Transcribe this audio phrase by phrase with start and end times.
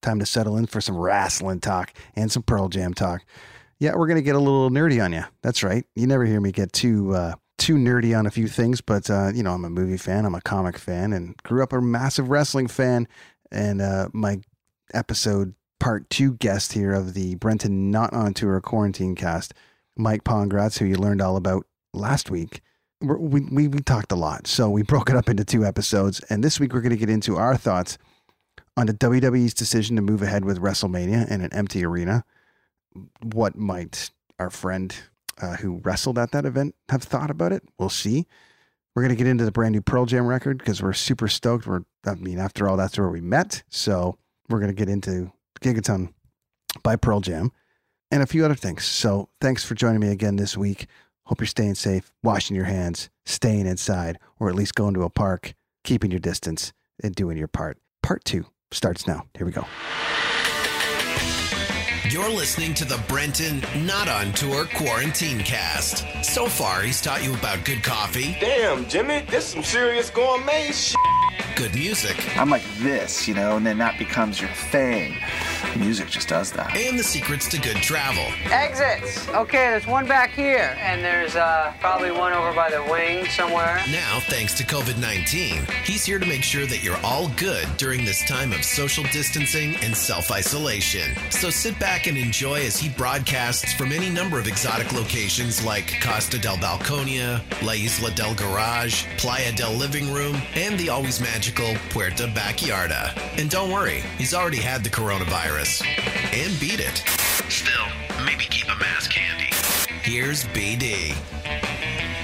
[0.00, 3.24] Time to settle in for some wrestling talk and some Pearl Jam talk.
[3.78, 5.24] Yeah, we're gonna get a little nerdy on you.
[5.42, 5.84] That's right.
[5.94, 9.30] You never hear me get too uh, too nerdy on a few things, but uh,
[9.34, 12.30] you know, I'm a movie fan, I'm a comic fan, and grew up a massive
[12.30, 13.06] wrestling fan.
[13.50, 14.40] And uh, my
[14.94, 19.54] episode part two guest here of the Brenton Not on Tour quarantine cast,
[19.96, 22.62] Mike Pongracz, who you learned all about last week.
[23.00, 26.42] We, we we talked a lot, so we broke it up into two episodes, and
[26.42, 27.98] this week we're going to get into our thoughts
[28.78, 32.24] on the WWE's decision to move ahead with WrestleMania in an empty arena.
[33.20, 34.94] What might our friend
[35.42, 37.64] uh, who wrestled at that event have thought about it?
[37.76, 38.28] We'll see.
[38.94, 41.66] We're going to get into the brand new Pearl Jam record because we're super stoked.
[41.66, 43.64] We're, I mean, after all, that's where we met.
[43.68, 44.16] So
[44.48, 46.12] we're going to get into Gigaton
[46.84, 47.50] by Pearl Jam
[48.12, 48.84] and a few other things.
[48.84, 50.86] So thanks for joining me again this week.
[51.24, 55.10] Hope you're staying safe, washing your hands, staying inside, or at least going to a
[55.10, 56.72] park, keeping your distance,
[57.02, 57.76] and doing your part.
[58.04, 59.24] Part two starts now.
[59.36, 59.66] Here we go.
[62.10, 66.04] You're listening to the Brenton Not on Tour Quarantine Cast.
[66.24, 70.72] So far, he's taught you about good coffee, Damn, Jimmy, this is some serious gourmet
[70.72, 70.96] shit.
[71.56, 75.16] Good music, I'm like this, you know, and then that becomes your thing.
[75.76, 76.76] Music just does that.
[76.76, 78.24] and the secrets to good travel.
[78.52, 79.28] Exits.
[79.30, 83.80] Okay, there's one back here, and there's uh, probably one over by the wing somewhere.
[83.90, 88.04] Now, thanks to COVID 19, he's here to make sure that you're all good during
[88.04, 91.14] this time of social distancing and self isolation.
[91.30, 96.00] So sit back and enjoy as he broadcasts from any number of exotic locations like
[96.00, 101.74] Costa del Balconia, La Isla del Garage, Playa del Living Room, and the always magical
[101.90, 103.12] Puerto Backyarda.
[103.38, 105.84] And don't worry, he's already had the coronavirus
[106.32, 106.96] and beat it.
[107.50, 107.84] Still,
[108.24, 109.54] maybe keep a mask handy.
[110.02, 111.12] Here's BD.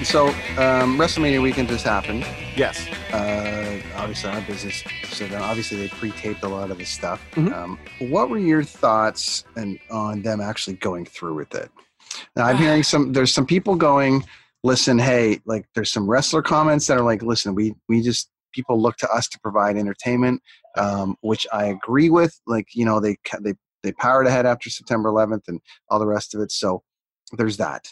[0.05, 0.29] So,
[0.59, 2.27] um, WrestleMania weekend just happened.
[2.57, 2.89] Yes.
[3.13, 4.83] Uh, obviously, our business.
[5.11, 7.21] So, then obviously, they pre-taped a lot of the stuff.
[7.35, 7.53] Mhm.
[7.53, 7.79] Um,
[8.11, 11.71] what were your thoughts and on them actually going through with it?
[12.37, 13.13] Now, I'm hearing some.
[13.13, 14.25] There's some people going,
[14.63, 18.81] listen, hey, like, there's some wrestler comments that are like, listen, we we just people
[18.81, 20.41] look to us to provide entertainment,
[20.77, 22.41] um, which I agree with.
[22.47, 25.61] Like, you know, they they they powered ahead after September 11th and
[25.91, 26.51] all the rest of it.
[26.53, 26.83] So,
[27.33, 27.87] there's that.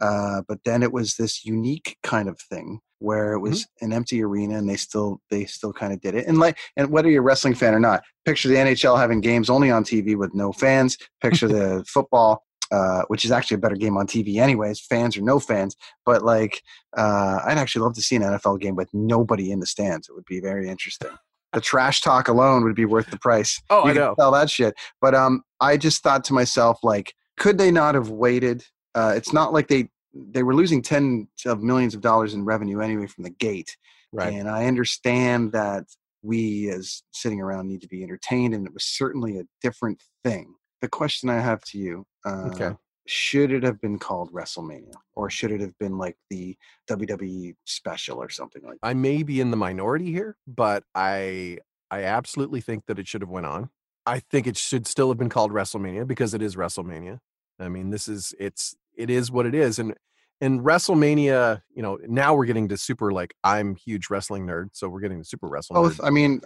[0.00, 4.22] Uh, but then it was this unique kind of thing where it was an empty
[4.22, 7.20] arena and they still they still kind of did it and like and whether you're
[7.20, 10.50] a wrestling fan or not picture the nhl having games only on tv with no
[10.52, 15.16] fans picture the football uh, which is actually a better game on tv anyways fans
[15.16, 16.62] or no fans but like
[16.96, 20.08] uh, i'd actually love to see an nfl game with nobody in the stands.
[20.08, 21.10] It would be very interesting.
[21.52, 23.60] The trash talk alone would be worth the price.
[23.70, 24.14] Oh, you I know.
[24.18, 24.74] sell that shit.
[25.00, 28.64] But um i just thought to myself like could they not have waited?
[28.94, 32.80] Uh, it's not like they they were losing tens of millions of dollars in revenue
[32.80, 33.76] anyway from the gate.
[34.12, 34.32] Right.
[34.32, 35.84] and i understand that
[36.22, 40.54] we as sitting around need to be entertained and it was certainly a different thing
[40.80, 42.74] the question i have to you uh, Okay.
[43.06, 46.56] should it have been called wrestlemania or should it have been like the
[46.90, 51.58] wwe special or something like that I may be in the minority here, but I
[51.90, 53.70] I absolutely think that it should have went on.
[54.06, 57.18] I think it should still have been called WrestleMania because it is WrestleMania.
[57.58, 59.94] I mean, this is it's it is what it is, and
[60.40, 61.62] and WrestleMania.
[61.74, 65.18] You know, now we're getting to super like I'm huge wrestling nerd, so we're getting
[65.22, 65.82] to super wrestling.
[65.82, 66.40] both i mean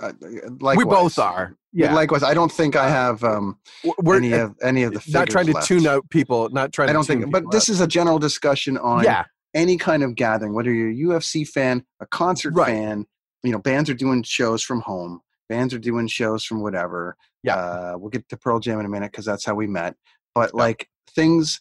[0.60, 1.56] like we both are.
[1.72, 3.58] Yeah, likewise i don't think i have um
[4.02, 6.48] we're any uh, of any of the not trying to figures tune out people.
[6.50, 6.90] Not trying.
[6.90, 9.24] i don't think but this is a general discussion on yeah,
[9.54, 12.68] any kind of gathering, whether you're a UFC fan, a concert Right.
[12.68, 13.06] fan,
[13.42, 17.16] you know, bands are doing shows from home, bands are doing shows from whatever.
[17.42, 17.56] Yeah.
[17.56, 19.96] Uh, we'll get to Pearl Jam in a minute because that's how we met.
[20.34, 21.60] But like things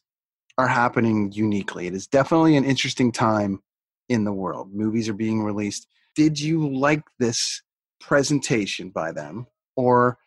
[0.59, 1.87] are happening uniquely.
[1.87, 3.61] It is definitely an interesting time
[4.09, 4.73] in the world.
[4.73, 5.87] Movies are being released.
[6.15, 7.63] Did you like this
[8.01, 9.47] presentation by them
[9.77, 10.17] or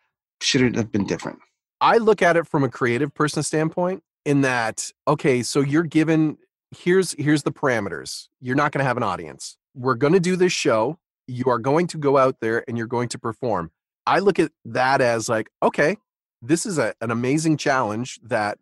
[0.41, 1.37] should it have been different?
[1.81, 6.37] I look at it from a creative person standpoint in that okay, so you're given
[6.75, 8.29] here's here's the parameters.
[8.41, 9.57] You're not going to have an audience.
[9.75, 10.97] We're going to do this show.
[11.27, 13.69] You are going to go out there and you're going to perform.
[14.07, 15.97] I look at that as like okay,
[16.41, 18.57] this is a, an amazing challenge that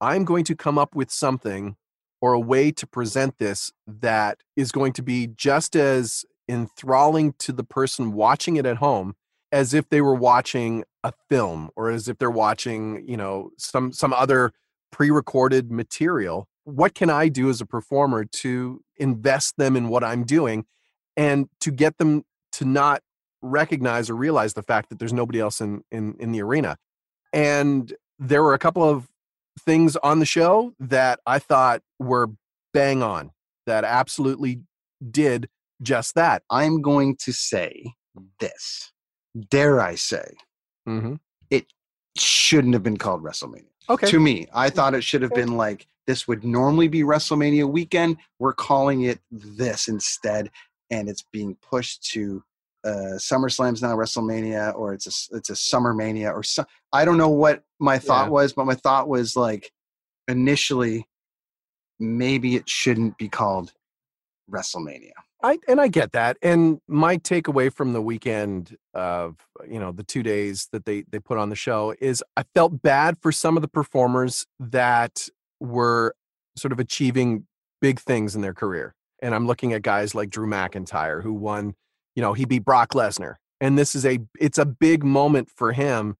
[0.00, 1.76] I'm going to come up with something
[2.20, 7.52] or a way to present this that is going to be just as enthralling to
[7.52, 9.14] the person watching it at home
[9.52, 13.92] as if they were watching a film or as if they're watching, you know, some
[13.92, 14.52] some other
[14.90, 16.48] pre-recorded material.
[16.64, 20.66] What can I do as a performer to invest them in what I'm doing
[21.16, 23.02] and to get them to not
[23.40, 26.76] recognize or realize the fact that there's nobody else in in in the arena.
[27.32, 29.08] And there were a couple of
[29.58, 32.30] things on the show that I thought were
[32.72, 33.32] bang on
[33.66, 34.60] that absolutely
[35.10, 35.48] did
[35.82, 36.42] just that.
[36.50, 37.92] I'm going to say
[38.40, 38.92] this.
[39.50, 40.32] Dare I say,
[40.88, 41.16] Mm-hmm.
[41.50, 41.66] it
[42.16, 43.66] shouldn't have been called WrestleMania.
[43.90, 44.06] Okay.
[44.10, 48.16] To me, I thought it should have been like this would normally be WrestleMania weekend.
[48.38, 50.50] We're calling it this instead,
[50.90, 52.42] and it's being pushed to
[52.88, 57.18] uh, SummerSlam's now WrestleMania, or it's a it's a Summer Mania, or so, I don't
[57.18, 58.30] know what my thought Yeah.
[58.32, 59.70] was, but my thought was like
[60.28, 61.06] initially
[62.00, 63.72] maybe it shouldn't be called
[64.50, 65.12] WrestleMania.
[65.42, 66.36] I and I get that.
[66.42, 69.36] And my takeaway from the weekend of
[69.68, 72.82] you know the two days that they they put on the show is I felt
[72.82, 75.28] bad for some of the performers that
[75.60, 76.14] were
[76.56, 77.46] sort of achieving
[77.80, 78.94] big things in their career.
[79.22, 81.74] And I'm looking at guys like Drew McIntyre who won,
[82.18, 83.34] you know, he beat Brock Lesnar.
[83.60, 86.16] And this is a it's a big moment for him.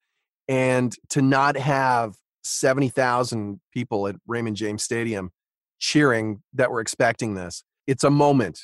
[0.46, 2.14] And to not have
[2.44, 5.32] 70,000 people at Raymond James Stadium
[5.80, 7.64] cheering that were expecting this.
[7.88, 8.60] It's a moment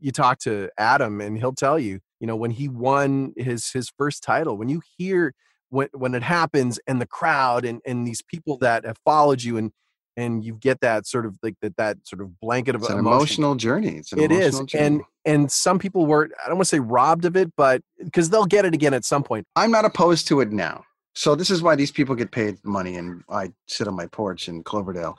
[0.00, 3.92] you talk to Adam and he'll tell you, you know, when he won his his
[3.98, 5.34] first title, when you hear
[5.68, 9.58] when when it happens and the crowd and and these people that have followed you
[9.58, 9.72] and
[10.20, 12.98] and you get that sort of like that that sort of blanket of It's an
[12.98, 13.16] emotion.
[13.18, 13.96] emotional journey.
[13.96, 14.84] It's an It is, emotional journey.
[14.86, 18.30] and and some people were I don't want to say robbed of it, but because
[18.30, 19.46] they'll get it again at some point.
[19.56, 20.84] I'm not opposed to it now.
[21.14, 24.46] So this is why these people get paid money, and I sit on my porch
[24.48, 25.18] in Cloverdale.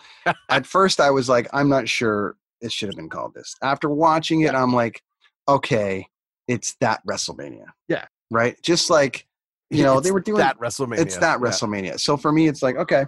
[0.49, 3.55] At first, I was like, I'm not sure it should have been called this.
[3.61, 5.01] After watching it, I'm like,
[5.49, 6.07] okay,
[6.47, 7.65] it's that WrestleMania.
[7.89, 8.05] Yeah.
[8.31, 8.55] Right.
[8.63, 9.27] Just like
[9.69, 10.99] you know, It's they were doing that WrestleMania.
[10.99, 11.47] It's that Yeah.
[11.47, 11.99] WrestleMania.
[11.99, 13.05] So for me, it's like, okay,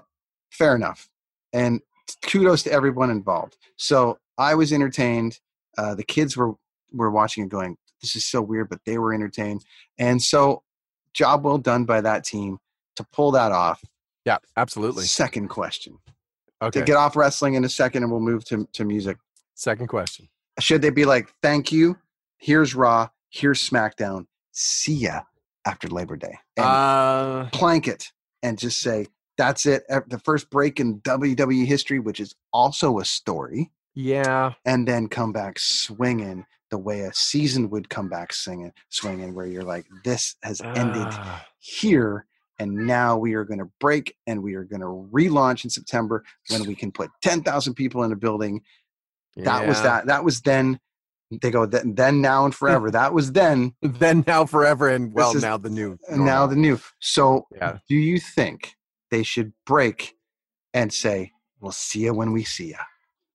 [0.52, 1.10] fair enough.
[1.54, 1.82] And
[2.24, 3.58] kudos to everyone involved.
[3.78, 5.40] So I was entertained.
[5.78, 6.54] Uh, the kids were
[6.92, 9.64] were watching and going, this is so weird, but they were entertained.
[9.98, 10.64] And so
[11.14, 12.60] job well done by that team
[12.98, 13.82] to pull that off.
[14.26, 15.06] Yeah, absolutely.
[15.06, 15.98] Second question.
[16.62, 16.80] Okay.
[16.80, 19.18] To get off wrestling in a second and we'll move to, to music.
[19.56, 20.30] Second question.
[20.60, 21.98] Should they be like, thank you,
[22.38, 25.22] here's Raw, here's SmackDown, see ya
[25.66, 26.38] after Labor Day.
[26.58, 28.12] And Uh, plank it
[28.44, 29.08] and just say
[29.38, 29.84] that's it.
[29.90, 34.54] The first break in WWE history, which is also a story, yeah.
[34.66, 39.46] and then come back swinging the way a season would come back singing, swinging, where
[39.46, 42.26] you're like, this has ended Ah, here,
[42.58, 46.24] and now we are going to break and we are going to relaunch in September
[46.50, 48.62] when we can put ten thousand people in a building.
[49.36, 50.08] That was that.
[50.08, 50.80] That was then.
[51.42, 52.92] They go then, then now and forever.
[52.92, 55.98] that was then, Then now forever and well now the new.
[56.08, 56.80] and now the new.
[57.00, 57.80] So yeah.
[57.90, 58.76] do you think
[59.14, 60.16] they should break
[60.74, 61.32] and say,
[61.62, 62.76] "We'll see you when we see you"?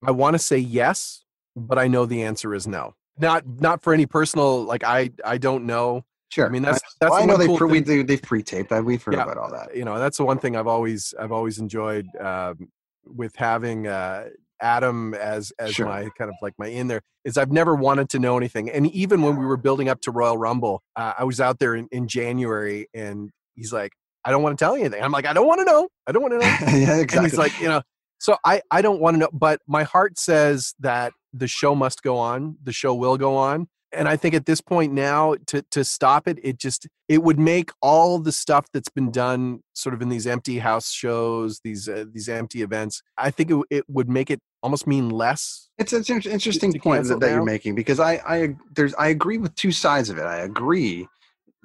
[0.05, 1.25] I want to say yes,
[1.57, 2.95] but I know the answer is no.
[3.21, 6.05] Not not for any personal like I I don't know.
[6.31, 6.47] Sure.
[6.47, 8.71] I mean, that's- that's well, I know they cool pre- we, they, they've pre-taped.
[8.71, 9.23] I, we've heard Yeah.
[9.23, 9.75] about all that.
[9.75, 12.69] You know, that's the one thing I've always I've always enjoyed um,
[13.07, 14.29] with having uh,
[14.61, 15.87] Adam as as Sure.
[15.87, 18.69] my kind of like my in there is I've never wanted to know anything.
[18.71, 21.75] And even when we were building up to Royal Rumble, uh, I was out there
[21.75, 23.93] in, in January and he's like,
[24.29, 25.03] I don't want to tell you anything.
[25.03, 25.89] I'm like, I don't want to know.
[26.07, 26.45] I don't want to know.
[26.79, 27.31] yeah, and exactly.
[27.31, 27.81] he's like, you know,
[28.19, 32.03] so I I don't want to know, but my heart says that the show must
[32.03, 32.59] go on.
[32.63, 33.69] The show will go on.
[33.91, 37.39] And I think at this point now to to stop it, it just it would
[37.39, 41.89] make all the stuff that's been done sort of in these empty house shows, these
[41.89, 43.03] uh, these empty events.
[43.17, 45.71] I think it, it would make it almost mean less.
[45.79, 49.39] It's an interesting to point that, that you're making because I I there's I agree
[49.39, 50.25] with two sides of it.
[50.25, 51.09] I agree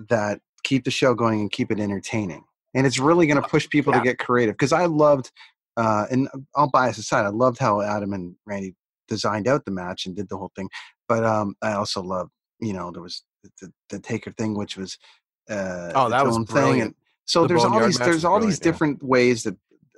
[0.08, 2.44] that keep the show going and keep it entertaining,
[2.74, 4.00] and it's really going to push people Yeah.
[4.00, 4.56] to get creative.
[4.56, 5.32] Because I loved,
[5.78, 8.76] uh, and I'll bias aside, I loved how Adam and Randy
[9.08, 10.70] designed out the match and did the whole thing.
[11.08, 13.24] But um, I also loved, you know, there was
[13.62, 14.98] the, the Taker thing, which was
[15.50, 18.66] uh, Oh, that was thing, and so The there's all these there's all these brilliant,
[18.66, 18.72] yeah.
[18.72, 19.58] different ways that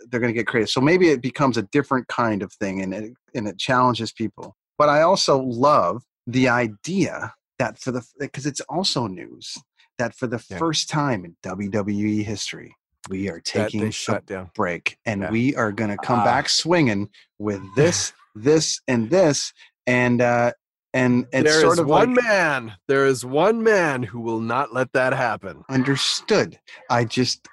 [0.09, 0.69] they're going to get creative.
[0.69, 4.55] So maybe it becomes a different kind of thing, and it and it challenges people.
[4.77, 9.55] But I also love the idea that for the because it's also news
[9.97, 10.57] that for the Yeah.
[10.57, 12.75] first time in WWE history,
[13.09, 14.51] we are taking a down.
[14.55, 15.31] break and Yeah.
[15.31, 16.25] we are going to come Ah.
[16.25, 17.09] back swinging
[17.39, 19.53] with this, this, and this,
[19.87, 20.51] and uh,
[20.93, 22.73] and it's There is sort of one like man.
[22.87, 25.63] There is one man who will not let that happen.
[25.69, 26.57] understood.
[26.89, 27.47] I just,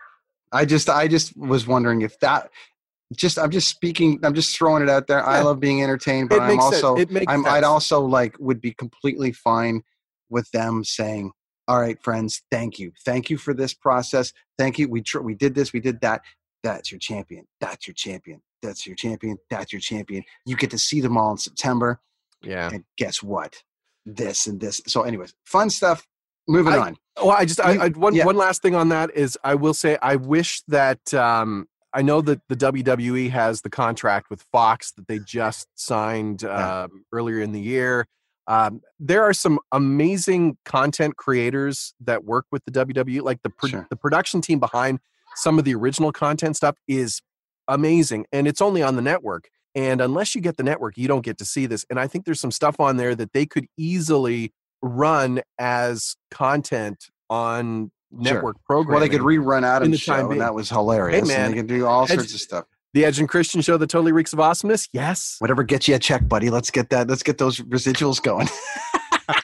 [0.52, 2.50] I just, I just was wondering if that.
[3.14, 4.20] Just, I'm just speaking.
[4.22, 5.22] I'm just throwing it out there.
[5.26, 6.82] I love being entertained, but I'm sense.
[6.84, 9.82] also I'm, I'd also like would be completely fine
[10.30, 11.30] with them saying,
[11.72, 12.92] all right, friends, thank you.
[13.02, 14.34] Thank you for this process.
[14.58, 14.90] Thank you.
[14.90, 16.20] We tr- we did this, we did that.
[16.62, 17.46] That's your champion.
[17.60, 18.42] That's your champion.
[18.60, 19.38] That's your champion.
[19.48, 20.22] That's your champion.
[20.44, 21.98] You get to see them all in September.
[22.42, 22.68] Yeah.
[22.70, 23.56] And guess what?
[24.04, 24.82] This and this.
[24.86, 26.06] So, anyways, fun stuff.
[26.46, 26.96] Moving I- on.
[27.16, 28.26] Well, I just I, I, one yeah.
[28.26, 32.20] one last thing on that is I will say I wish that um, I know
[32.20, 36.82] that the WWE has the contract with Fox that they just signed Yeah.
[36.84, 38.06] um, earlier in the year.
[38.46, 43.22] Um, there are some amazing content creators that work with the WWE.
[43.22, 43.86] Like the pro- Sure.
[43.90, 44.98] the production team behind
[45.36, 47.20] some of the original content stuff is
[47.68, 49.48] amazing, and it's only on the network.
[49.74, 51.86] And unless you get the network, you don't get to see this.
[51.88, 57.06] And I think there's some stuff on there that they could easily run as content
[57.30, 58.34] on Sure.
[58.34, 58.90] network programming.
[58.92, 61.26] Well, they could rerun in Adam's the time show, and that was hilarious.
[61.26, 62.66] man, and they can do all sorts of stuff.
[62.94, 64.88] The Edge and Christian show that totally reeks of awesomeness.
[64.92, 65.36] Yes.
[65.38, 66.50] Whatever gets you a check, buddy.
[66.50, 67.08] Let's get that.
[67.08, 68.48] Let's get those residuals going.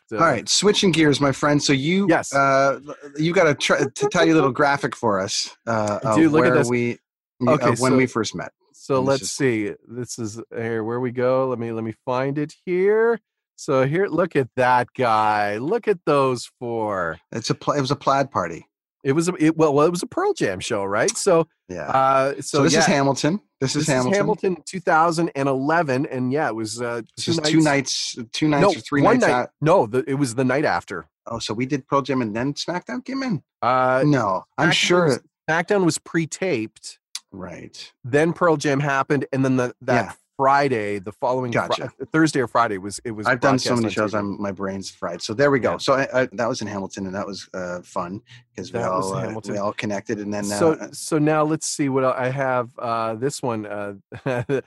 [0.08, 1.62] So- All right, switching gears, my friend.
[1.62, 2.34] So you, Yes.
[2.34, 2.80] uh,
[3.16, 5.54] you got to try to tell you a little graphic for us.
[5.66, 6.68] Uh, I do, of look at this.
[6.68, 6.98] we,
[7.46, 8.50] Okay, of when so- we first met.
[8.72, 9.72] So let's is- see.
[9.86, 11.48] This is here where we go.
[11.48, 13.20] Let me let me find it here.
[13.56, 15.58] So here, look at that guy.
[15.58, 17.18] Look at those four.
[17.32, 18.66] It's a pl- it was a plaid party.
[19.08, 21.16] It was a it, well, well, it was a Pearl Jam show, right?
[21.16, 21.88] So, Yeah.
[21.88, 23.40] uh, so, so, this yeah, is Hamilton.
[23.60, 24.12] This, This is Hamilton.
[24.14, 28.80] Hamilton 2011, and yeah, it was uh, This is two nights, two nights no, or
[28.80, 29.32] three one nights night.
[29.34, 29.50] out.
[29.60, 31.08] No, the, it was the night after.
[31.26, 33.42] Oh, so we did Pearl Jam and then SmackDown came in.
[33.62, 35.04] Uh, no, I'm SmackDown sure.
[35.06, 36.98] was- SmackDown was pre-taped.
[37.32, 37.92] right.
[38.04, 40.12] Then Pearl Jam happened, and then the that Yeah.
[40.38, 41.90] Friday, the following Gotcha.
[42.12, 43.26] Thursday or Friday was it was.
[43.26, 44.14] I've done so many shows.
[44.14, 45.21] I'm my brain's fried.
[45.21, 45.73] So there we go.
[45.73, 45.78] Yeah.
[45.78, 48.21] So I, I, that was in Hamilton, and that was uh, fun
[48.54, 50.21] because we all uh, we all connected.
[50.21, 52.71] And then so uh, so now let's see what I have.
[52.78, 53.95] Uh, this one, uh,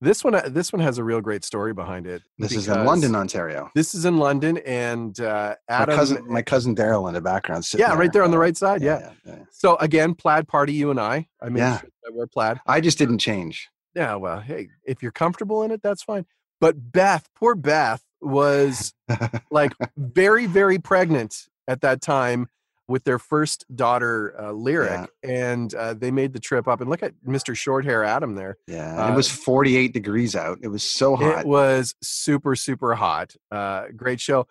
[0.00, 2.22] this one, uh, this one has a real great story behind it.
[2.38, 3.68] this is in London, Ontario.
[3.74, 5.92] This is in London, and uh, Adam.
[5.92, 7.64] my cousin, my cousin Daryl in the background.
[7.64, 8.80] Sitting yeah, right there on the right side.
[8.80, 9.00] Yeah.
[9.00, 9.44] yeah, yeah.
[9.50, 10.72] So again, plaid party.
[10.72, 11.26] You and I.
[11.42, 11.80] I mean, Yeah.
[11.80, 12.60] sure I wear plaid.
[12.64, 13.68] I just didn't change.
[13.96, 14.14] Yeah.
[14.14, 16.24] Well, hey, if you're comfortable in it, that's fine.
[16.60, 18.94] But Beth, poor Beth, was
[19.50, 22.48] like very, very pregnant at that time
[22.88, 26.80] with their first daughter, uh, Lyric, and uh, they made the trip up.
[26.80, 27.52] And look at Mr.
[27.52, 28.58] Shorthair Adam there.
[28.68, 30.58] Yeah, and it was Uh, 48 degrees out.
[30.62, 31.40] It was so hot.
[31.40, 33.34] It was super, super hot.
[33.50, 34.46] Uh, great show.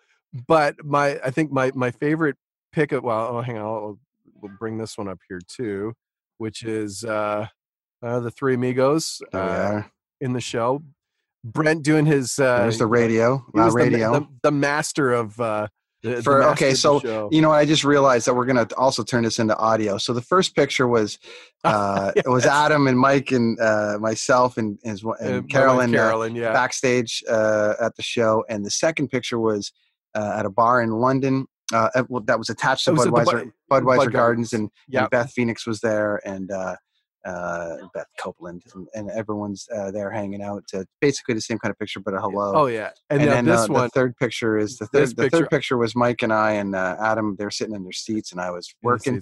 [0.46, 2.36] But my, I think my my favorite
[2.72, 3.98] pick of well, oh, hang on, I'll,
[4.42, 5.94] we'll bring this one up here too,
[6.36, 7.46] which is uh,
[8.06, 9.82] uh, the Three Amigos uh,
[10.20, 10.82] in the show.
[11.44, 12.38] Brent doing his.
[12.38, 13.44] Uh, There's the radio.
[13.52, 14.12] was Loud the radio.
[14.12, 15.38] the, the master of.
[15.40, 15.68] Uh,
[16.02, 19.24] the, For master okay, so you know, I just realized that we're gonna also turn
[19.24, 19.98] this into audio.
[19.98, 21.18] So the first picture was
[21.64, 25.94] uh, it was Adam and Mike and uh, myself and and, Uh, and wife Carolyn,
[25.94, 29.72] uh, Carolyn, yeah, backstage uh, at the show, and the second picture was
[30.14, 31.46] uh, at a bar in London.
[31.74, 31.90] Uh,
[32.26, 35.00] that was attached to was Budweiser, Bu- Budweiser Bud Gardens, and, yeah.
[35.00, 36.76] and Beth Phoenix was there, and uh,
[37.26, 40.62] uh, Beth Copeland, and, and everyone's uh, there hanging out.
[40.72, 42.52] Uh, basically the same kind of picture, but a hello.
[42.54, 43.82] Oh yeah, and, and then this uh, one.
[43.84, 45.02] the third picture is the third.
[45.02, 47.36] This the picture- third picture was Mike and I and uh, Adam.
[47.38, 49.20] They're sitting in their seats, and I was working.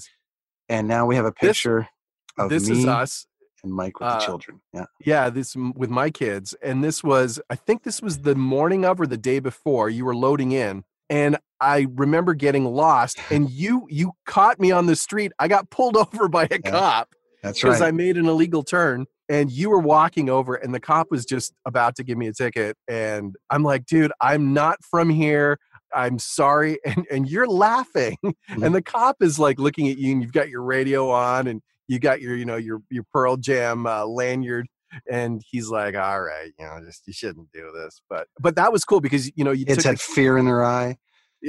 [0.68, 1.88] And now we have a picture
[2.38, 3.26] of This me is us.
[3.62, 4.60] and Mike with uh, the children.
[4.72, 8.84] Yeah, Yeah, this with my kids, and this was I think this was the morning
[8.84, 13.50] of or the day before you were loading in, and I remember getting lost, and
[13.50, 15.32] you you caught me on the street.
[15.38, 17.80] I got pulled over by a Yeah, cop that's because.
[17.80, 21.52] I made an illegal turn, and you were walking over, and the cop was just
[21.66, 25.58] about to give me a ticket, and I'm like, dude, I'm not from here.
[25.94, 28.66] I'm sorry, and and you're laughing, Mhm.
[28.66, 31.60] and the cop is like looking at you, and you've got your radio on, and
[31.88, 34.66] you got your you know your your Pearl Jam uh, lanyard,
[35.10, 38.72] and he's like, all right, you know, just you shouldn't do this, but but that
[38.72, 40.96] was cool because you know you took had fear in their eye.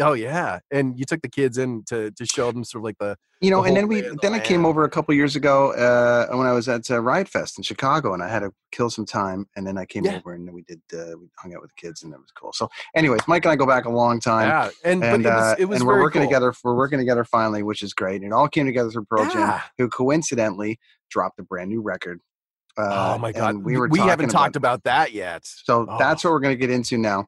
[0.02, 2.98] Oh yeah, and you took the kids in to to show them sort of like
[3.00, 5.36] the You know, the and then we the then I came over a couple years
[5.36, 8.52] ago uh, when I was at uh, Riot Fest in Chicago, and I had to
[8.72, 10.18] kill some time, and then I came Yeah.
[10.18, 12.52] over and we did uh, we hung out with the kids, and it was cool.
[12.54, 14.48] So, anyways, Mike and I go back a long time.
[14.48, 16.30] yeah, and, and but it was uh, it was and we're working cool.
[16.30, 16.54] together.
[16.64, 18.22] We're working together finally, which is great.
[18.22, 22.20] And it all came together through Pearl Jam, who coincidentally dropped a brand new record.
[22.78, 25.42] Uh, oh my god, we were we haven't talking talked about that yet.
[25.46, 25.98] So Oh.
[25.98, 27.28] that's what we're going to get into now.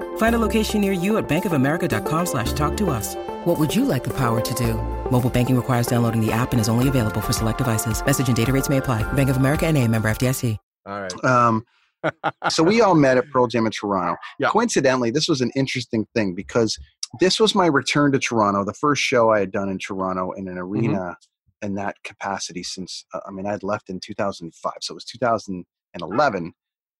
[0.17, 3.15] Find a location near you at bankofamerica.com slash talk to us.
[3.45, 4.75] What would you like the power to do?
[5.11, 8.03] Mobile banking requires downloading the app and is only available for select devices.
[8.05, 9.03] Message and data rates may apply.
[9.13, 10.57] Bank of America and a member FDIC.
[10.87, 11.63] All right, Um,
[12.49, 14.17] so we all met at Pearl Jam in Toronto.
[14.39, 14.49] Yeah.
[14.49, 16.75] Coincidentally, this was an interesting thing because
[17.19, 20.47] this was my return to Toronto, the first show I had done in Toronto in
[20.47, 21.17] an arena
[21.61, 26.53] in that capacity since uh, I mean I'd left in 2005, so it was 2011,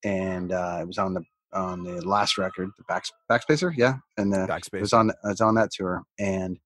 [0.04, 4.32] and uh, it was on the on the last record, the back Backspacer, yeah, and
[4.32, 4.74] the, Backspace.
[4.74, 6.58] it was on it was on that tour, and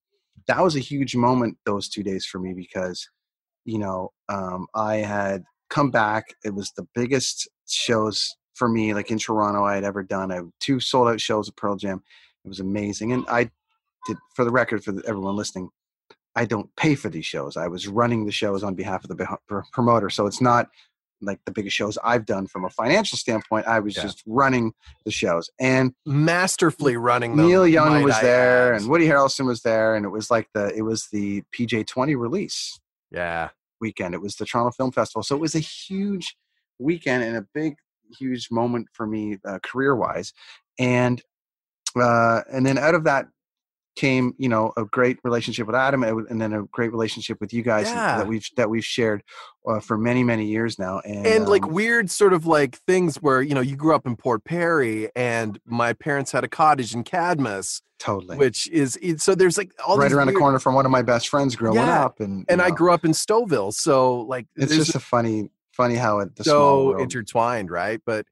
[0.47, 3.09] that was a huge moment those two days for me because
[3.64, 6.25] you know um, I had come back.
[6.45, 10.31] It was the biggest shows for me, like in Toronto, I had ever done.
[10.31, 12.02] I had two sold out shows at Pearl Jam.
[12.45, 13.50] It was amazing, and I
[14.07, 15.69] did for the record for the, everyone listening.
[16.35, 17.57] I don't pay for these shows.
[17.57, 20.69] I was running the shows on behalf of the promoter, so it's not
[21.23, 23.66] like the biggest shows I've done from a financial standpoint.
[23.66, 24.02] I was Yeah.
[24.02, 24.73] just running
[25.04, 27.46] the shows, and Masterfully running them.
[27.46, 28.80] Neil Young was I there, add.
[28.80, 32.14] and Woody Harrelson was there, and it was like the it was the PJ twenty
[32.16, 32.78] release
[33.11, 34.14] yeah, weekend.
[34.14, 36.37] It was the Toronto Film Festival, so it was a huge
[36.78, 37.76] weekend and a big,
[38.18, 40.32] huge moment for me uh, career wise.
[40.78, 41.23] And
[41.99, 43.26] uh, and then out of that
[43.97, 47.62] came, you know, a great relationship with Adam, and then a great relationship with you
[47.62, 48.19] guys Yeah.
[48.19, 49.23] that we've that we've shared
[49.67, 51.00] uh, for many many years now.
[51.00, 54.07] And, and like um, weird sort of like things where you know you grew up
[54.07, 59.21] in Port Perry, and my parents had a cottage in Cadmus, totally which is it,
[59.21, 61.76] so there's like all right around the corner from one of my best friends growing
[61.76, 62.05] Yeah.
[62.05, 65.50] up, and and you I grew up in Stouffville, so like It's just a funny,
[65.73, 68.00] funny how it the so intertwined, right?
[68.05, 68.26] But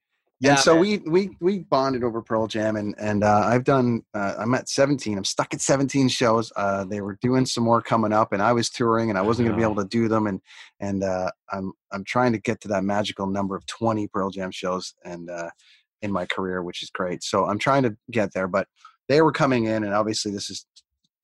[0.44, 0.80] yeah, and so man.
[0.80, 4.02] we we we bonded over Pearl Jam, and and uh, I've done.
[4.12, 5.16] Uh, I'm at 17.
[5.16, 6.52] I'm stuck at 17 shows.
[6.54, 9.46] Uh, they were doing some more coming up, and I was touring, and I wasn't
[9.46, 10.26] going to be able to do them.
[10.26, 10.40] And
[10.80, 14.50] and uh, I'm I'm trying to get to that magical number of 20 Pearl Jam
[14.50, 15.48] shows, and uh,
[16.02, 17.22] in my career, which is great.
[17.24, 18.68] So I'm trying to get there, but
[19.08, 20.66] they were coming in, and obviously this is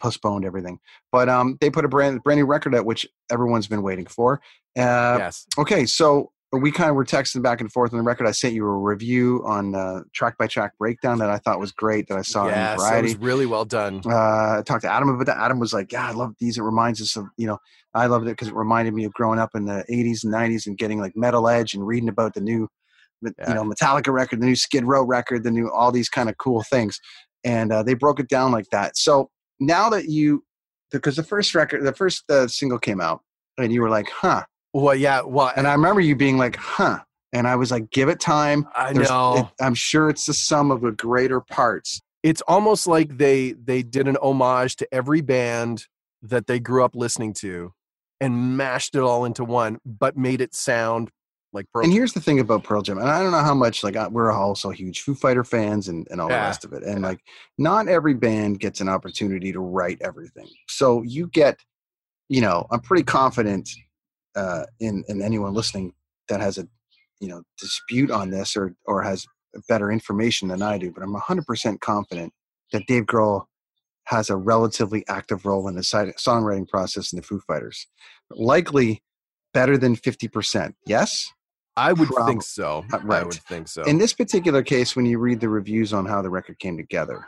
[0.01, 0.79] postponed everything.
[1.13, 4.41] But um, they put a brand brand new record out, which everyone's been waiting for.
[4.77, 8.27] Uh, yes, Okay, so we kind of were texting back and forth on the record.
[8.27, 11.71] I sent you a review on uh, track by track breakdown that I thought was
[11.71, 13.09] great that I saw in yes, it Variety.
[13.09, 14.01] was really well done.
[14.05, 15.37] Uh, I talked to Adam about that.
[15.39, 16.59] Adam was like, "Yeah, I love these.
[16.59, 17.59] It reminds us of you know,
[17.95, 20.67] I loved it because it reminded me of growing up in the '80s and '90s
[20.67, 22.67] and getting like Metal Edge and reading about the new,
[23.23, 23.31] Yeah.
[23.49, 26.37] you know, Metallica record, the new Skid Row record, the new all these kind of
[26.39, 26.99] cool things."
[27.45, 28.99] And uh, they broke it down like that.
[28.99, 30.45] So now that you,
[30.91, 33.21] because the first record, the first uh, single came out,
[33.57, 37.01] and you were like, "Huh," Well, yeah, well, and I remember you being like, "Huh,"
[37.33, 39.37] and I was like, "Give it time." I There's- know.
[39.39, 42.01] it- I'm sure it's the sum of the greater parts.
[42.23, 45.87] it's almost like they they did an homage to every band
[46.21, 47.73] that they grew up listening to
[48.21, 51.09] and mashed it all into one but made it sound
[51.55, 51.97] like Pearl And Jam.
[51.97, 54.69] here's the thing about Pearl Jam, and I don't know how much like we're also
[54.69, 56.83] huge Foo Fighter fans and, and all the rest of it.
[56.83, 57.09] And yeah.
[57.09, 57.21] like,
[57.57, 60.47] not every band gets an opportunity to write everything.
[60.69, 61.59] So you get,
[62.29, 63.71] you know, I'm pretty confident
[64.37, 65.93] uh, in in anyone listening
[66.29, 66.67] that has a,
[67.21, 69.27] you know, dispute on this or or has
[69.69, 70.93] better information than I do.
[70.93, 72.33] But I'm 100% confident
[72.73, 73.47] that Dave Grohl
[74.05, 77.87] has a relatively active role in the songwriting process in the Foo Fighters.
[78.31, 79.03] Likely
[79.53, 80.75] better than 50%.
[80.87, 81.33] Yes.
[81.77, 82.85] I would prob- think so.
[82.93, 83.83] uh, I would think so.
[83.85, 87.25] In this particular case, when you read the reviews on how the record came together,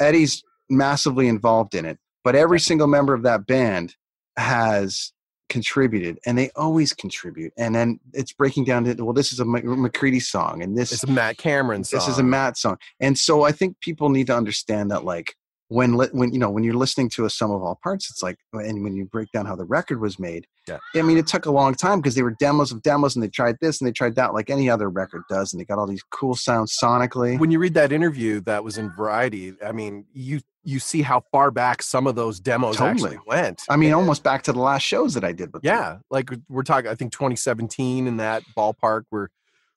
[0.00, 3.94] Eddie's massively involved in it, but every single member of that band
[4.36, 5.12] has
[5.48, 7.52] contributed, and they always contribute.
[7.56, 10.92] And then it's breaking down to well, this is a Mc- McCready song, and this
[10.92, 11.98] is a Matt Cameron song.
[11.98, 15.36] this is a Matt song, and so I think people need to understand that like
[15.68, 18.38] when when you know when you're listening to a sum of all parts, it's like
[18.54, 20.46] uh, and when you break down how the record was made.
[20.68, 20.78] Yeah.
[20.96, 23.28] I mean, it took a long time because they were demos of demos, and they
[23.28, 25.86] tried this and they tried that, like any other record does, and they got all
[25.86, 27.38] these cool sounds sonically.
[27.38, 31.22] when you read that interview that was in Variety, I mean, you you see how
[31.30, 33.62] far back some of those demos actually went.
[33.68, 35.72] I mean, And- almost back to the last shows that I did with them.
[35.72, 36.90] yeah, like we're talking.
[36.90, 39.30] I think 2017 in that ballpark where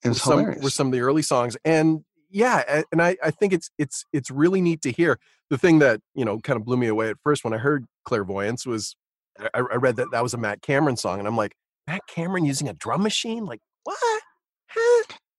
[0.04, 0.63] it was were some, hilarious.
[0.63, 4.30] were some of the early songs and yeah and I, I think it's it's it's
[4.30, 7.18] really neat to hear the thing that you know kind of blew me away at
[7.24, 8.96] first when i heard clairvoyance was
[9.39, 11.56] i, I read that that was a matt cameron song and i'm like
[11.88, 14.22] matt cameron using a drum machine like what?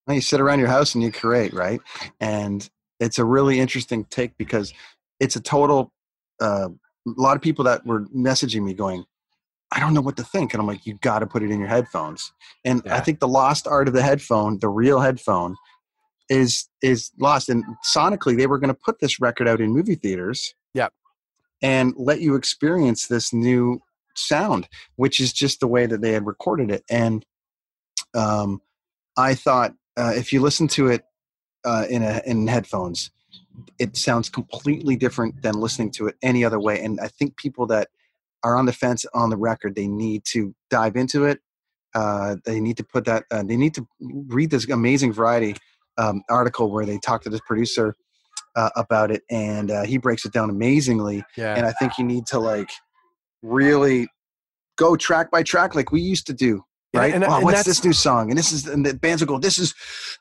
[0.07, 1.81] Now you sit around your house and you create, right?
[2.21, 4.73] And it's a really interesting take because
[5.21, 5.93] it's a total.
[6.41, 6.69] Uh,
[7.07, 9.05] a lot of people that were messaging me going,
[9.71, 11.61] "I don't know what to think," and I'm like, "You got to put it in
[11.61, 12.33] your headphones."
[12.65, 15.57] And I think the lost art of the headphone, the real headphone,
[16.31, 17.51] is is lost.
[17.51, 17.65] And
[17.95, 20.55] sonically, they were going to put this record out in movie theaters.
[20.73, 20.93] Yep.
[21.63, 23.81] And let you experience this new
[24.15, 24.67] sound,
[24.97, 26.85] which is just the way that they had recorded it.
[26.89, 27.27] And
[28.15, 28.63] um,
[29.19, 31.05] I thought uh, if you listen to it
[31.67, 33.11] uh, in a, in headphones,
[33.79, 36.83] it sounds completely different than listening to it any other way.
[36.83, 37.89] And I think people that
[38.43, 41.41] are on the fence on the record, they need to dive into it
[41.95, 43.25] uh, they need to put that.
[43.31, 45.57] Uh, they need to read this amazing variety
[46.01, 47.95] um, article where they talk to this producer
[48.57, 51.23] uh, about it, and uh, he breaks it down amazingly.
[51.37, 51.55] Yeah.
[51.57, 52.71] And I think you need to like
[53.43, 54.09] really
[54.77, 56.63] go track by track like we used to do.
[56.93, 57.15] Right?
[57.15, 58.31] and- oh, and what's that's- this new song?
[58.31, 59.73] And this is and the bands will go, This is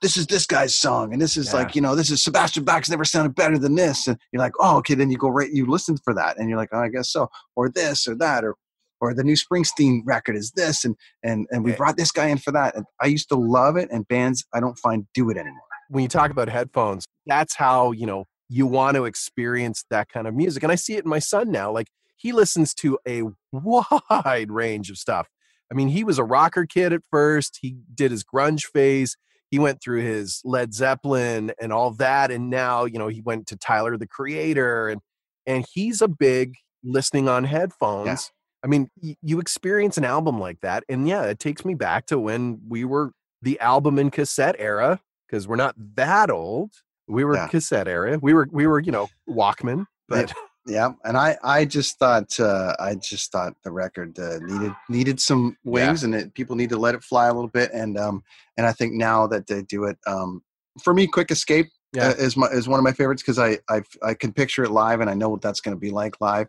[0.03, 1.53] this is this guy's song, and this is Yeah.
[1.61, 4.07] like, you know, this is Sebastian Bach's never sounded better than this.
[4.07, 6.59] And you're like, Oh, okay, then you go right you listen for that, and you're
[6.59, 7.27] like, Oh, I guess so.
[7.55, 8.55] Or this or that, or
[9.01, 11.77] or the new Springsteen record is this, and and and we Yeah.
[11.77, 12.75] brought this guy in for that.
[12.75, 15.61] And I used to love it, and bands I don't find do it anymore.
[15.89, 20.27] When you talk about headphones, that's how, you know, you want to experience that kind
[20.27, 20.63] of music.
[20.63, 21.71] And I see it in my son now.
[21.71, 25.27] Like he listens to a wide range of stuff.
[25.71, 27.59] I mean, he was a rocker kid at first.
[27.61, 29.15] He did his grunge phase.
[29.51, 32.31] He went through his Led Zeppelin and all that.
[32.31, 35.01] And now, you know, he went to Tyler the Creator and
[35.45, 38.31] and he's a big listening on headphones.
[38.63, 40.83] I mean, y- you experience an album like that.
[40.89, 44.99] And yeah, it takes me back to when we were the album and cassette era
[45.29, 46.71] because we're not that old.
[47.07, 47.47] We were Yeah.
[47.47, 48.19] cassette era.
[48.21, 50.33] We were we were you know Walkman, but
[50.65, 55.19] Yeah, and I I just thought uh, I just thought the record uh, needed needed
[55.19, 57.71] some wings, and it, people need to let it fly a little bit.
[57.73, 58.23] And um
[58.57, 60.43] and I think now that they do it, um
[60.83, 62.09] for me, Quick Escape Yeah.
[62.09, 64.69] uh, is my is one of my favorites because I I I can picture it
[64.69, 66.47] live, and I know what that's going to be like live.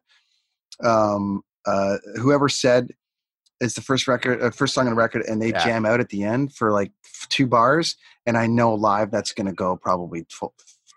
[0.82, 2.90] Um, uh, whoever said
[3.60, 5.58] it's the first record, uh, first song on the record, and they Yeah.
[5.58, 6.92] jam out at the end for like
[7.28, 7.96] two bars,
[8.26, 10.52] and I know live that's going to go probably tw-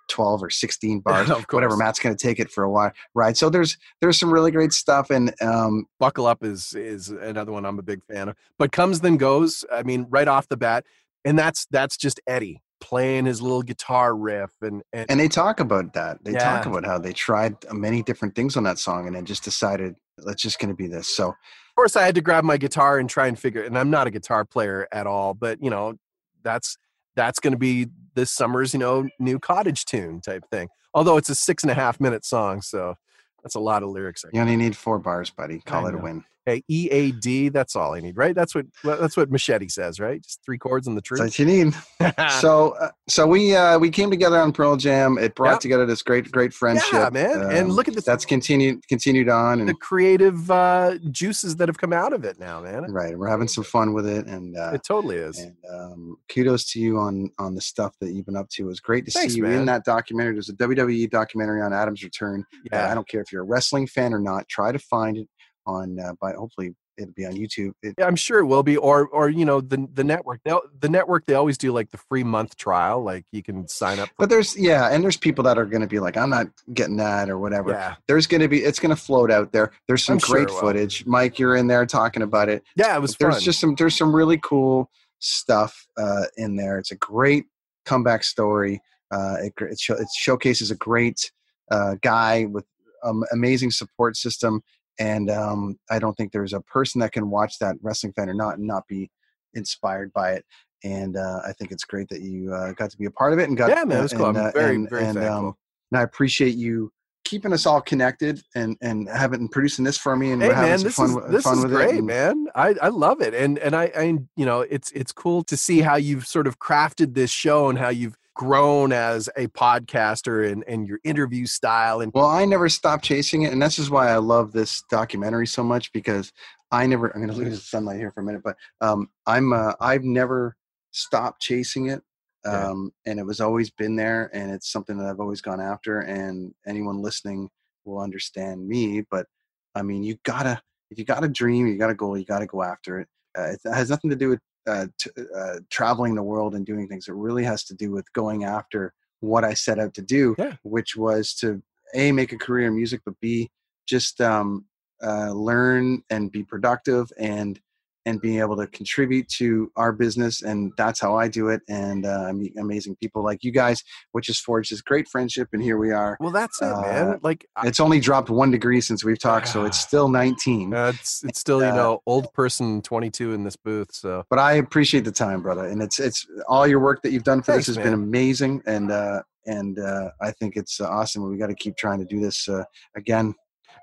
[0.09, 1.75] twelve or sixteen bars, of whatever.
[1.77, 3.35] Matt's going to take it for a while, right?
[3.35, 7.65] So there's there's some really great stuff, and um, Buckle Up is is another one
[7.65, 8.35] I'm a big fan of.
[8.57, 10.85] But Comes Then Goes, I mean, right off the bat,
[11.25, 15.59] and that's that's just Eddie playing his little guitar riff and and, and they talk
[15.61, 16.21] about that.
[16.23, 19.43] They talk about how they tried many different things on that song, and then just
[19.43, 21.07] decided let's just going to be this.
[21.15, 21.33] So
[21.75, 24.11] course I had to grab my guitar and try and figure and I'm not a
[24.11, 25.95] guitar player at all, but you know,
[26.43, 26.77] that's
[27.15, 30.69] that's gonna be this summer's, you know, new cottage tune type thing.
[30.93, 32.95] Although it's a six and a half minute song, so
[33.43, 34.23] that's a lot of lyrics.
[34.31, 35.59] You only need four bars, buddy.
[35.59, 35.97] Call I it a
[36.45, 36.51] know.
[36.53, 38.35] Hey, EAD, that's all I need, right?
[38.35, 40.21] That's what that's what Machete says, right?
[40.21, 41.19] Just three chords and the That's truth.
[41.21, 41.73] what you need.
[42.41, 45.17] so uh, so we uh, we came together on Pearl Jam.
[45.17, 45.59] It brought Yep.
[45.61, 46.85] together this great great friendship.
[46.93, 47.41] yeah, man.
[47.41, 51.67] and Um, look at the that's continued continued on, and the creative uh, juices that
[51.69, 52.91] have come out of it now, man.
[52.91, 55.39] right, we're having some fun with it, and uh, It totally is.
[55.39, 58.63] and um, kudos to you on on the stuff that you've been up to.
[58.63, 59.59] It was great to Thanks, see you man.
[59.59, 60.33] in that documentary.
[60.33, 62.43] There's a WWE documentary on Adam's return.
[62.53, 62.91] Uh, Yeah.
[62.91, 64.47] I don't care if you're a wrestling fan or not.
[64.49, 65.27] Try to find it
[65.65, 65.99] on.
[65.99, 67.73] Uh, by hopefully it'll be on YouTube.
[67.81, 70.41] It, Yeah, I'm sure it will be, or or you know the the network.
[70.43, 73.99] They'll, the network they always do like the free month trial, like you can sign
[73.99, 74.09] up.
[74.09, 76.47] For, but there's yeah, and there's people that are going to be like, I'm not
[76.73, 77.71] getting that or whatever.
[77.71, 79.71] yeah, There's going to be it's going to float out there.
[79.87, 80.59] There's some I'm sure great will.
[80.59, 81.05] footage.
[81.05, 82.63] Mike, you're in there talking about it.
[82.75, 83.43] yeah, it was there's fun.
[83.43, 86.77] just some there's some really cool stuff uh, in there.
[86.77, 87.45] It's a great
[87.85, 88.81] comeback story.
[89.11, 91.31] Uh, it, it, show, it showcases a great
[91.71, 92.65] uh, guy with
[93.03, 94.61] um, amazing support system,
[94.99, 98.33] and um, I don't think there's a person that can watch that wrestling fan or
[98.33, 99.09] not and not be
[99.53, 100.45] inspired by it.
[100.83, 103.39] And uh, I think it's great that you uh, got to be a part of
[103.39, 104.27] it and got yeah, man, it was cool.
[104.27, 105.47] and, I'm uh, very and- very and, thankful.
[105.49, 105.53] um,
[105.91, 106.91] and I appreciate you
[107.25, 110.69] keeping us all connected and and having producing this for me and hey we're having
[110.71, 111.75] man, some this fun, is this fun is with it.
[111.75, 112.47] great, and- man.
[112.53, 114.03] I I love it, and and I I
[114.35, 117.79] you know it's it's cool to see how you've sort of crafted this show and
[117.79, 122.69] how you've grown as a podcaster and and your interview style and Well, I never
[122.69, 126.31] stopped chasing it, and this is why I love this documentary so much because
[126.71, 127.07] I never.
[127.09, 129.53] I'm going to lose the sunlight here for a minute, but um, I'm.
[129.53, 130.55] Uh, I've never
[130.91, 132.01] stopped chasing it,
[132.45, 132.69] Yeah.
[132.69, 135.99] um, and it was always been there, and it's something that I've always gone after.
[135.99, 137.49] And anyone listening
[137.85, 139.27] will understand me, but
[139.75, 140.61] I mean, you gotta.
[140.89, 143.07] If you got a dream, you got a goal, you got to go after it.
[143.35, 146.87] Uh, it has nothing to do with uh, t- uh, traveling the world and doing
[146.87, 147.07] things.
[147.07, 150.55] It really has to do with going after what I set out to do, Yeah.
[150.63, 151.61] which was to
[151.93, 153.49] a make a career in music, but b
[153.87, 154.65] just um,
[155.01, 157.59] uh, learn and be productive and
[158.05, 160.41] and being able to contribute to our business.
[160.41, 161.61] And that's how I do it.
[161.69, 165.49] And uh, I meet amazing people like you guys, which has forged this great friendship.
[165.53, 166.17] And here we are.
[166.19, 167.19] well, that's it, Uh, man.
[167.23, 170.73] Like I- It's only dropped one degree since we've talked, so it's still 19.
[170.73, 174.39] uh, it's it's still you uh, know old person 22 in this booth, so but
[174.39, 175.65] I appreciate the time, brother.
[175.65, 178.61] And it's it's all your work that you've done for Thanks, this has been amazing,
[178.65, 181.29] and uh, and uh, I think it's uh, awesome.
[181.29, 182.63] We got to keep trying to do this uh,
[182.95, 183.33] again.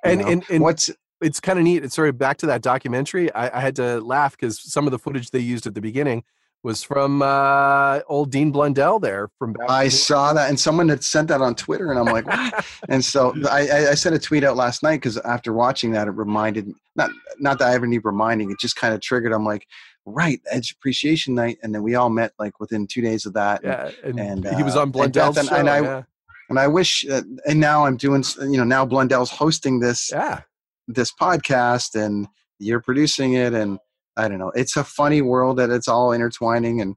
[0.04, 0.26] and know.
[0.28, 1.85] and, and what's it's kind of neat.
[1.85, 3.33] It's sort of back to that documentary.
[3.33, 6.24] I, I had to laugh because some of the footage they used at the beginning
[6.62, 9.70] was from uh, old Dean Blundell there from back.
[9.70, 12.66] I saw that, and someone had sent that on Twitter, and I'm like, what?
[12.88, 16.12] and so I, I, sent a tweet out last night because after watching that, it
[16.12, 18.50] reminded not not that I ever need reminding.
[18.50, 19.33] It just kind of triggered.
[19.33, 19.66] I'm like,
[20.04, 23.62] right, Edge Appreciation Night, and then we all met like within two days of that.
[23.64, 25.56] Yeah, and, and, he was uh, on and Blundell's Beth and- show.
[25.56, 26.02] and I- yeah.
[26.50, 30.40] And I wish, uh, and now I'm doing, you know, now Blundell's hosting this yeah.
[30.94, 32.26] This podcast, and
[32.59, 33.79] you're producing it, and
[34.16, 34.53] I don't know.
[34.55, 36.96] It's a funny world that it's all intertwining, and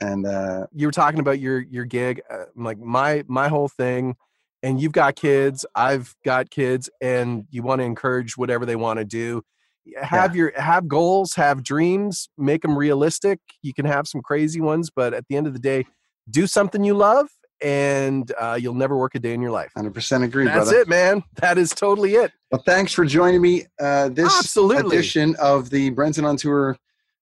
[0.00, 4.16] and uh, you were talking about your your gig uh, like my my whole thing
[4.62, 8.98] and you've got kids i've got kids and you want to encourage whatever they want
[8.98, 9.42] to do
[10.02, 14.90] have your have goals have dreams make them realistic you can have some crazy ones
[14.94, 15.84] but at the end of the day
[16.30, 17.28] do something you love
[17.62, 20.58] and uh, you'll never work a day in your life 100% agree, brother.
[20.58, 20.82] that's brother.
[20.82, 23.66] it man that is totally it Well, thanks for joining me.
[23.80, 24.96] Uh, this Absolutely.
[24.96, 26.76] edition of the Brenton on Tour.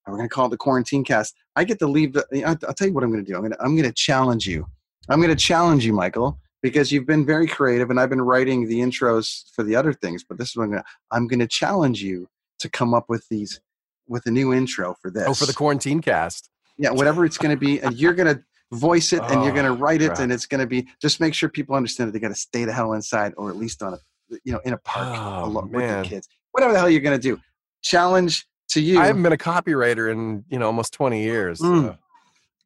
[0.07, 1.33] We're going to call it the Quarantine Cast.
[1.55, 2.13] I get to leave.
[2.13, 3.35] The, I'll, I'll tell you what I'm going to do.
[3.35, 4.67] I'm going to I'm going to challenge you.
[5.09, 8.67] I'm going to challenge you, Michael, because you've been very creative, and I've been writing
[8.67, 10.23] the intros for the other things.
[10.23, 10.89] But this is what I'm going to.
[11.09, 12.27] I'm going to challenge you
[12.59, 13.59] to come up with these
[14.07, 15.25] with a new intro for this.
[15.27, 18.43] oh for the quarantine cast yeah, whatever it's going to be, and you're going to
[18.75, 20.19] voice it, and you're going to Oh, write it, crap.
[20.19, 20.87] and it's going to be.
[21.01, 23.55] Just make sure people understand that they got to stay the hell inside, or at
[23.55, 23.97] least on a,
[24.43, 26.03] you know, in a park Oh, alone with man.
[26.03, 26.27] the kids.
[26.51, 27.39] Whatever the hell you're going to do.
[27.83, 28.99] Challenge to you.
[28.99, 31.83] i haven't been a copywriter in you know almost 20 years Mm.
[31.85, 31.97] so.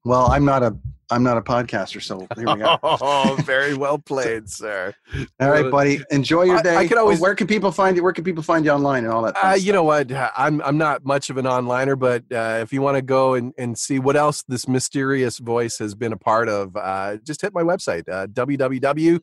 [0.05, 0.75] Well, I'm not a
[1.12, 2.77] I'm not a podcaster, so here we go.
[2.83, 4.93] oh very well played sir
[5.39, 5.99] All right, buddy.
[6.12, 6.75] Enjoy your day.
[6.77, 8.03] I could Oh, always- where can people find you?
[8.03, 9.35] Where can people find you online and all that?
[9.35, 9.65] Uh, stuff?
[9.65, 10.12] you know what?
[10.38, 13.53] I'm I'm not much of an onliner, but uh, if you want to go and,
[13.57, 17.53] and see what else this mysterious voice has been a part of, uh, just hit
[17.53, 19.19] my website, uh, www.mp,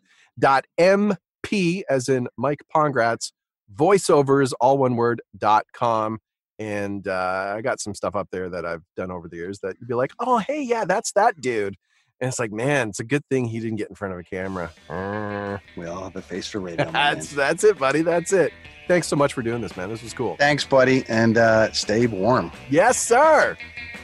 [1.88, 3.32] as in Mike Pongracz,
[3.74, 6.18] voiceovers, all one word, dot com.
[6.58, 9.76] And uh, I got some stuff up there that I've done over the years that
[9.78, 11.76] you'd be like, oh, hey, yeah, that's that dude.
[12.18, 14.22] And it's like, man, it's a good thing he didn't get in front of a
[14.22, 14.70] camera.
[14.88, 16.86] Uh, we all have a face for radio.
[16.86, 17.14] my man.
[17.16, 18.00] that's that's it, buddy.
[18.00, 18.52] That's it.
[18.88, 19.90] Thanks so much for doing this, man.
[19.90, 20.36] This was cool.
[20.38, 23.56] Thanks, buddy, and uh, stay warm Yes, sir.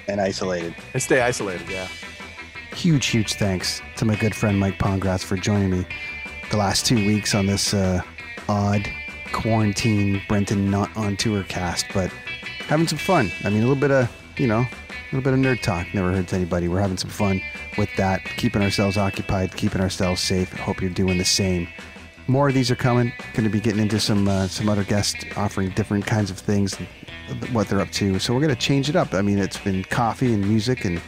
[0.09, 0.75] and isolated.
[0.93, 1.67] And stay isolated.
[1.71, 1.89] Yeah.
[2.75, 5.87] huge, huge thanks to my good friend Mike Pongracz for joining me
[6.51, 8.03] the last two weeks on this uh,
[8.49, 8.87] odd
[9.33, 12.13] quarantine Brenton not on tour cast, but
[12.69, 13.31] having some fun.
[13.45, 16.13] I mean, a little bit of, you know, a little bit of nerd talk never
[16.13, 16.69] hurts anybody.
[16.69, 17.41] We're having some fun
[17.77, 20.53] with that, keeping ourselves occupied, keeping ourselves safe.
[20.55, 21.69] Hope you're doing the same.
[22.29, 23.13] More of these are coming.
[23.35, 26.77] Going to be getting into some uh, some other guests offering different kinds of things,
[27.53, 28.19] what they're up to.
[28.19, 29.13] So we're going to change it up.
[29.13, 31.01] I mean, it's been coffee and music and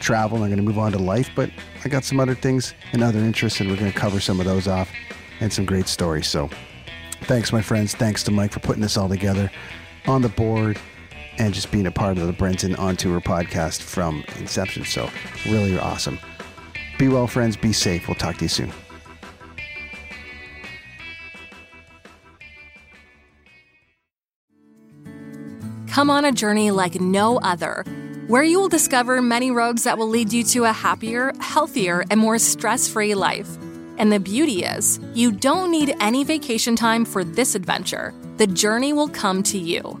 [0.00, 0.38] travel.
[0.38, 1.50] and I'm going to move on to life, but
[1.84, 4.46] I got some other things and other interests, and we're going to cover some of
[4.46, 4.90] those off
[5.40, 6.26] and some great stories.
[6.26, 6.50] So
[7.22, 7.94] thanks, my friends.
[7.94, 9.50] Thanks to Mike for putting this all together
[10.06, 10.80] on the board
[11.38, 14.84] and just being a part of the Brenton On Tour podcast from inception.
[14.84, 15.10] So
[15.46, 16.18] really you're awesome.
[16.98, 17.56] Be well, friends.
[17.56, 18.06] Be safe.
[18.08, 18.72] We'll talk to you soon.
[25.88, 27.84] Come on a journey like no other,
[28.26, 32.18] where you will discover many roads that will lead you to a happier, healthier, and
[32.18, 33.48] more stress free life.
[33.98, 38.14] And the beauty is, you don't need any vacation time for this adventure.
[38.38, 40.00] The journey will come to you.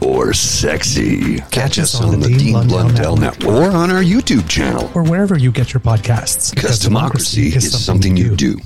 [0.00, 1.40] Or sexy.
[1.50, 4.90] Catch us on the Dean Blundell Network or on our YouTube channel.
[4.94, 6.54] Or wherever you get your podcasts.
[6.54, 8.58] Because democracy is something you do.